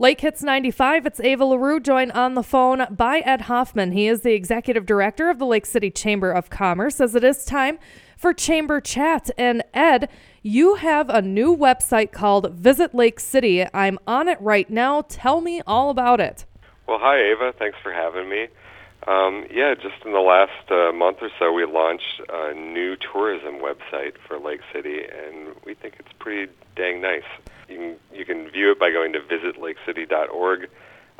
[0.00, 3.92] Lake Hits 95, it's Ava LaRue, joined on the phone by Ed Hoffman.
[3.92, 7.44] He is the executive director of the Lake City Chamber of Commerce, as it is
[7.44, 7.78] time
[8.16, 9.30] for Chamber Chat.
[9.38, 10.08] And Ed,
[10.42, 13.64] you have a new website called Visit Lake City.
[13.72, 15.02] I'm on it right now.
[15.02, 16.44] Tell me all about it.
[16.88, 17.52] Well, hi, Ava.
[17.56, 18.48] Thanks for having me.
[19.06, 23.56] Um, yeah, just in the last uh, month or so, we launched a new tourism
[23.56, 27.22] website for Lake City, and we think it's pretty dang nice.
[27.68, 30.70] You can, you can view it by going to visitlakecity.org.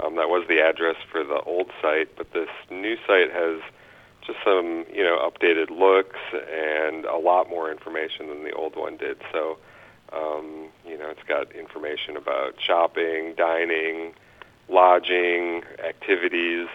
[0.00, 3.60] Um, that was the address for the old site, but this new site has
[4.26, 8.96] just some, you know, updated looks and a lot more information than the old one
[8.96, 9.18] did.
[9.30, 9.58] So,
[10.12, 14.14] um, you know, it's got information about shopping, dining,
[14.68, 16.68] lodging, activities.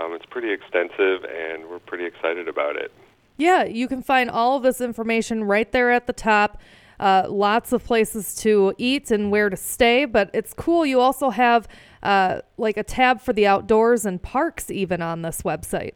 [0.00, 2.92] Um, it's pretty extensive, and we're pretty excited about it.
[3.36, 6.60] Yeah, you can find all of this information right there at the top.
[7.00, 10.86] Uh, lots of places to eat and where to stay, but it's cool.
[10.86, 11.66] You also have
[12.02, 15.94] uh, like a tab for the outdoors and parks, even on this website.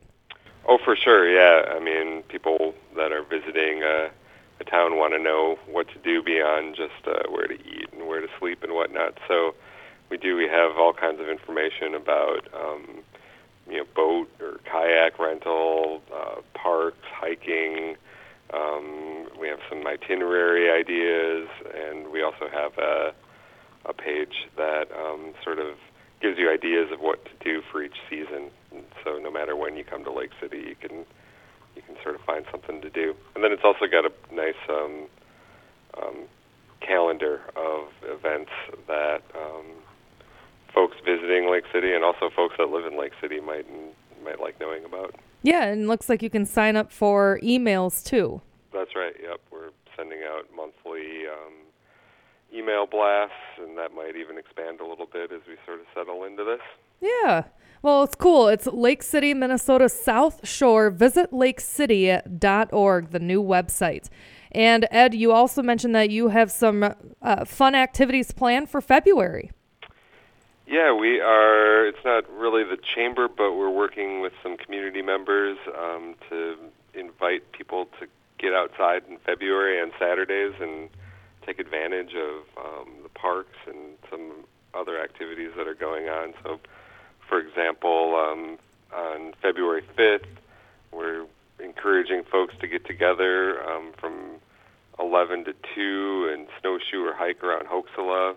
[0.67, 1.31] Oh, for sure.
[1.31, 1.73] Yeah.
[1.73, 4.11] I mean, people that are visiting uh,
[4.61, 8.09] a town want to know what to do beyond just uh, where to eat and
[8.09, 9.19] where to sleep and whatnot.
[9.29, 9.55] So
[10.11, 10.37] we do.
[10.37, 13.05] We have all kinds of information about, um,
[13.69, 17.97] you know, boat or kayak rental, uh, parks, hiking.
[18.53, 23.13] Um, we have some itinerary ideas, and we also have a,
[23.85, 25.77] a page that um, sort of
[26.21, 28.51] gives you ideas of what to do for each season.
[28.73, 31.05] And so no matter when you come to Lake City, you can
[31.77, 33.15] you can sort of find something to do.
[33.35, 35.07] And then it's also got a nice um,
[35.97, 36.17] um,
[36.81, 38.51] calendar of events
[38.89, 39.67] that um,
[40.75, 43.67] folks visiting Lake City and also folks that live in Lake City might
[44.25, 45.15] might like knowing about.
[45.43, 48.43] Yeah, and looks like you can sign up for emails too.
[48.73, 49.15] That's right.
[49.23, 51.55] Yep, we're sending out monthly um,
[52.55, 56.25] email blasts, and that might even expand a little bit as we sort of settle
[56.25, 56.61] into this.
[57.01, 57.45] Yeah.
[57.81, 58.49] Well, it's cool.
[58.49, 60.91] It's Lake City, Minnesota South Shore.
[60.91, 64.09] Visit lakecity.org, the new website.
[64.51, 69.53] And Ed, you also mentioned that you have some uh, fun activities planned for February.
[70.69, 71.87] Yeah, we are.
[71.87, 76.57] It's not really the chamber, but we're working with some community members um, to
[76.93, 78.07] invite people to
[78.39, 80.91] get outside in February on Saturdays and
[81.47, 86.35] take advantage of um, the parks and some other activities that are going on.
[86.43, 86.61] So,
[87.27, 88.59] for example, um,
[88.95, 90.27] on February 5th,
[90.93, 91.25] we're
[91.65, 94.37] encouraging folks to get together um, from
[95.01, 98.35] 11 to 2 and snowshoe or hike around Hok-Si-La.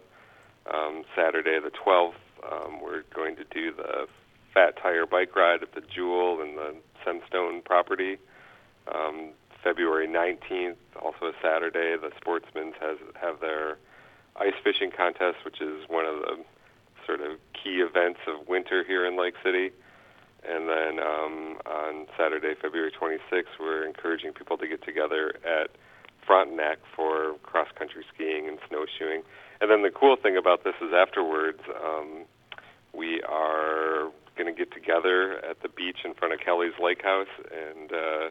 [0.71, 2.13] Um, Saturday the 12th,
[2.51, 4.07] um, we're going to do the
[4.53, 8.17] Fat Tire bike ride at the Jewel and the Sunstone property.
[8.93, 9.31] Um,
[9.63, 13.77] February 19th, also a Saturday, the Sportsmen's has have their
[14.35, 16.43] ice fishing contest, which is one of the
[17.05, 19.71] sort of key events of winter here in Lake City.
[20.43, 25.69] And then um, on Saturday, February 26th, we're encouraging people to get together at
[26.25, 29.23] Frontenac for cross country skiing and snowshoeing.
[29.59, 32.25] And then the cool thing about this is afterwards, um,
[32.93, 37.27] we are going to get together at the beach in front of Kelly's Lake House
[37.51, 38.29] and uh,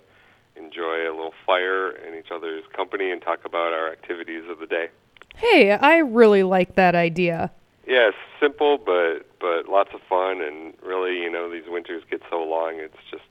[0.57, 4.67] enjoy a little fire in each other's company and talk about our activities of the
[4.67, 4.89] day.
[5.37, 7.51] Hey, I really like that idea.
[7.87, 12.23] Yeah, it's simple but but lots of fun and really, you know, these winters get
[12.31, 13.23] so long, it's just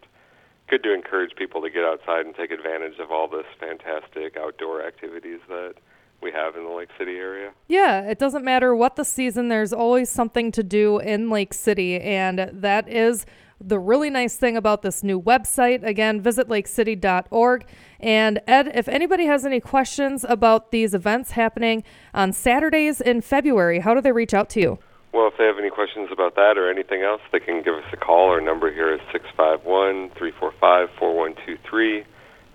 [0.70, 4.86] good to encourage people to get outside and take advantage of all this fantastic outdoor
[4.86, 5.74] activities that
[6.22, 7.52] we have in the Lake City area.
[7.68, 12.00] Yeah, it doesn't matter what the season, there's always something to do in Lake City,
[12.00, 13.26] and that is
[13.62, 15.84] the really nice thing about this new website.
[15.84, 17.66] Again, visit lakecity.org.
[18.00, 23.80] And Ed, if anybody has any questions about these events happening on Saturdays in February,
[23.80, 24.80] how do they reach out to you?
[25.12, 27.86] Well, if they have any questions about that or anything else, they can give us
[27.92, 28.30] a call.
[28.30, 32.04] Our number here is 651 345 4123.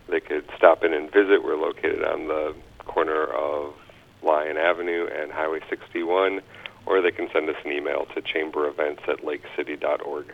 [0.08, 1.42] They could stop in and visit.
[1.42, 2.54] We're located on the
[2.84, 3.74] corner of
[4.22, 6.40] Lyon Avenue and Highway 61,
[6.86, 10.32] or they can send us an email to chamberevents at lakecity.org.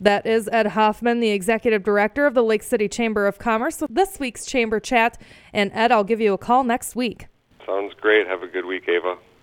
[0.00, 3.94] That is Ed Hoffman, the executive director of the Lake City Chamber of Commerce, with
[3.94, 5.20] this week's Chamber Chat.
[5.52, 7.26] And Ed, I'll give you a call next week.
[7.66, 8.26] Sounds great.
[8.26, 9.18] Have a good week, Ava.